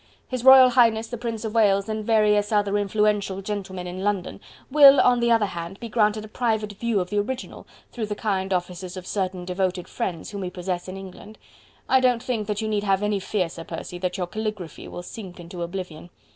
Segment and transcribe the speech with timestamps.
[0.27, 4.39] His Royal Highness the Prince of Wales, and various other influential gentlemen in London,
[4.71, 8.15] will, on the other hand, be granted a private view of the original through the
[8.15, 11.37] kind offices of certain devoted friends whom we possess in England....
[11.87, 15.03] I don't think that you need have any fear, Sir Percy, that your caligraphy will
[15.03, 16.09] sink into oblivion.